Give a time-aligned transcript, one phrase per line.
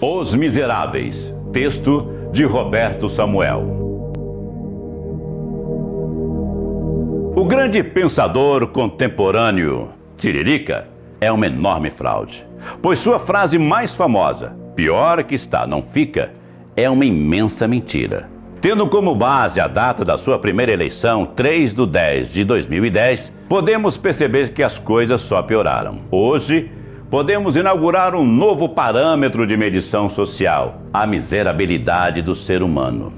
[0.00, 3.64] Os Miseráveis, texto de Roberto Samuel.
[7.34, 10.86] O grande pensador contemporâneo Tiririca
[11.20, 12.46] é uma enorme fraude,
[12.80, 16.30] pois sua frase mais famosa, pior que está, não fica,
[16.76, 18.30] é uma imensa mentira.
[18.60, 23.96] Tendo como base a data da sua primeira eleição, 3 de 10 de 2010, podemos
[23.96, 26.02] perceber que as coisas só pioraram.
[26.08, 26.70] Hoje,
[27.10, 33.12] podemos inaugurar um novo parâmetro de medição social: a miserabilidade do ser humano.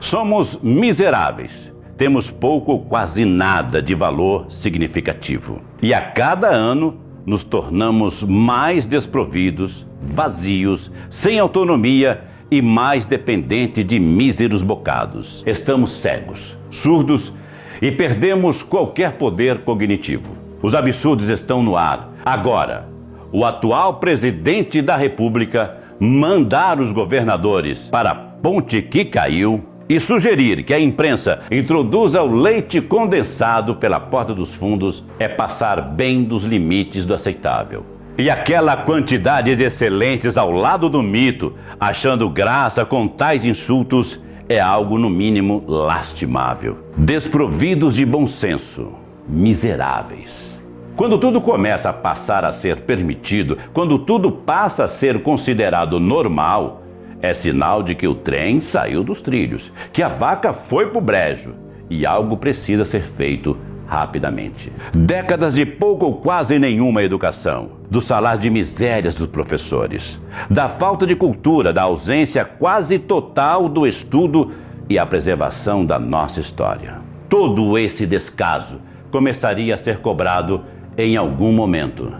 [0.00, 5.60] Somos miseráveis, temos pouco ou quase nada de valor significativo.
[5.82, 13.98] E a cada ano nos tornamos mais desprovidos, vazios, sem autonomia e mais dependente de
[13.98, 15.42] míseros bocados.
[15.46, 17.34] Estamos cegos, surdos
[17.82, 20.36] e perdemos qualquer poder cognitivo.
[20.62, 22.12] Os absurdos estão no ar.
[22.28, 22.86] Agora,
[23.32, 30.62] o atual presidente da República mandar os governadores para a ponte que caiu e sugerir
[30.62, 36.42] que a imprensa introduza o leite condensado pela porta dos fundos é passar bem dos
[36.42, 37.82] limites do aceitável.
[38.18, 44.60] E aquela quantidade de excelências ao lado do mito, achando graça com tais insultos, é
[44.60, 46.76] algo no mínimo lastimável.
[46.94, 48.92] Desprovidos de bom senso,
[49.26, 50.57] miseráveis.
[50.98, 56.82] Quando tudo começa a passar a ser permitido, quando tudo passa a ser considerado normal,
[57.22, 61.54] é sinal de que o trem saiu dos trilhos, que a vaca foi pro brejo
[61.88, 64.72] e algo precisa ser feito rapidamente.
[64.92, 71.06] Décadas de pouco ou quase nenhuma educação, do salário de misérias dos professores, da falta
[71.06, 74.50] de cultura, da ausência quase total do estudo
[74.90, 76.96] e a preservação da nossa história.
[77.28, 78.80] Todo esse descaso
[79.12, 80.64] começaria a ser cobrado
[80.98, 82.12] em algum momento.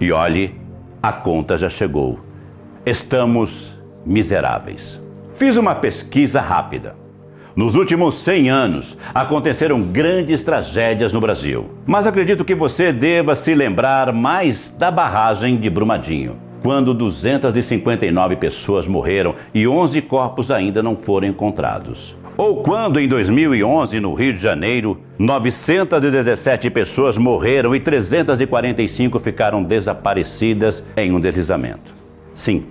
[0.00, 0.54] E olhe,
[1.02, 2.20] a conta já chegou.
[2.86, 5.02] Estamos miseráveis.
[5.34, 6.94] Fiz uma pesquisa rápida.
[7.56, 11.70] Nos últimos 100 anos, aconteceram grandes tragédias no Brasil.
[11.84, 18.86] Mas acredito que você deva se lembrar mais da barragem de Brumadinho, quando 259 pessoas
[18.86, 22.14] morreram e 11 corpos ainda não foram encontrados.
[22.40, 30.82] Ou quando, em 2011, no Rio de Janeiro, 917 pessoas morreram e 345 ficaram desaparecidas
[30.96, 31.94] em um deslizamento.
[32.32, 32.64] Sim,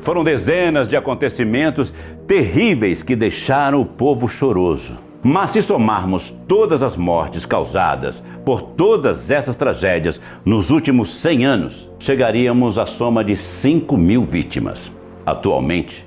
[0.00, 1.92] foram dezenas de acontecimentos
[2.28, 4.96] terríveis que deixaram o povo choroso.
[5.24, 11.90] Mas se somarmos todas as mortes causadas por todas essas tragédias nos últimos 100 anos,
[11.98, 14.92] chegaríamos à soma de 5 mil vítimas.
[15.26, 16.06] Atualmente,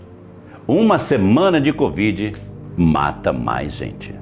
[0.65, 4.13] uma semana de Covid mata mais gente.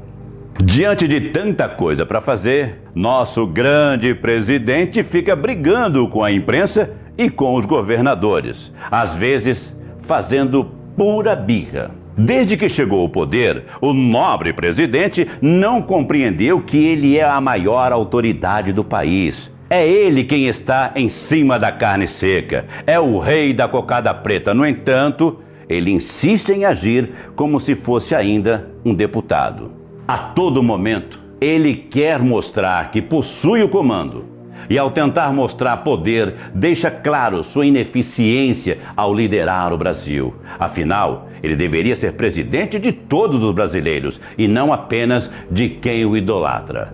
[0.63, 7.29] Diante de tanta coisa para fazer, nosso grande presidente fica brigando com a imprensa e
[7.29, 11.91] com os governadores, às vezes fazendo pura birra.
[12.17, 17.91] Desde que chegou ao poder, o nobre presidente não compreendeu que ele é a maior
[17.91, 19.51] autoridade do país.
[19.69, 24.53] É ele quem está em cima da carne seca, é o rei da cocada preta.
[24.53, 25.39] No entanto,
[25.69, 29.71] ele insiste em agir como se fosse ainda um deputado.
[30.07, 34.25] A todo momento, ele quer mostrar que possui o comando
[34.69, 40.33] e, ao tentar mostrar poder, deixa claro sua ineficiência ao liderar o Brasil.
[40.59, 46.15] Afinal, ele deveria ser presidente de todos os brasileiros e não apenas de quem o
[46.15, 46.93] idolatra.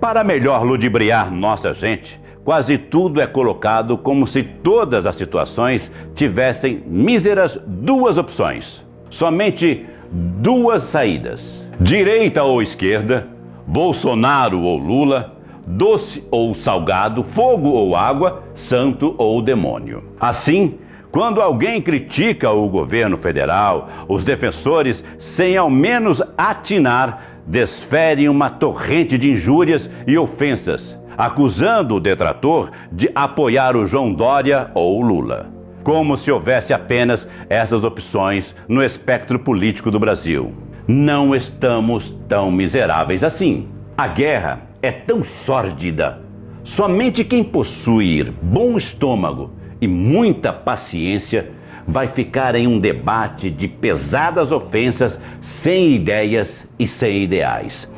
[0.00, 6.82] Para melhor ludibriar nossa gente, quase tudo é colocado como se todas as situações tivessem
[6.86, 8.84] míseras duas opções.
[9.08, 13.28] Somente duas saídas: direita ou esquerda,
[13.66, 15.40] Bolsonaro ou Lula
[15.70, 20.02] doce ou salgado, fogo ou água, santo ou demônio.
[20.18, 20.78] Assim,
[21.10, 29.18] quando alguém critica o governo federal, os defensores, sem ao menos atinar, desferem uma torrente
[29.18, 35.50] de injúrias e ofensas, acusando o detrator de apoiar o João Dória ou Lula.
[35.82, 40.52] Como se houvesse apenas essas opções no espectro político do Brasil.
[40.86, 43.68] Não estamos tão miseráveis assim.
[43.96, 46.20] A guerra é tão sórdida.
[46.64, 51.50] Somente quem possuir bom estômago e muita paciência
[51.86, 57.90] vai ficar em um debate de pesadas ofensas, sem ideias e sem ideais.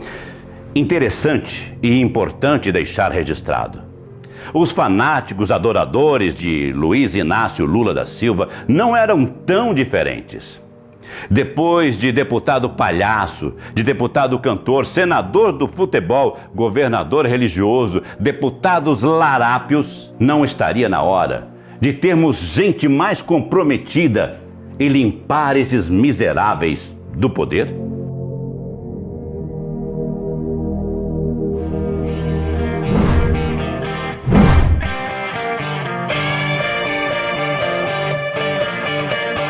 [0.74, 3.82] Interessante e importante deixar registrado.
[4.54, 10.62] Os fanáticos adoradores de Luiz Inácio Lula da Silva não eram tão diferentes.
[11.30, 20.42] Depois de deputado palhaço, de deputado cantor, senador do futebol, governador religioso, deputados larápios, não
[20.44, 21.52] estaria na hora
[21.82, 24.40] de termos gente mais comprometida
[24.78, 27.91] em limpar esses miseráveis do poder?